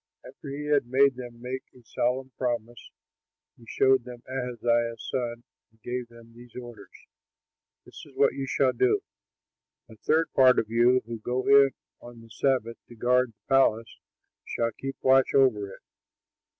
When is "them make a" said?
1.15-1.83